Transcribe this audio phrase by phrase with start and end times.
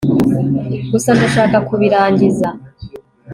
[0.91, 2.49] gusa ndashaka kubirangiza